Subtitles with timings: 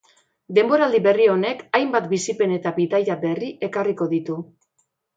[0.59, 4.43] Denboraldi berri honek hainbat bizipen eta bidaia berri ekarriko ditu.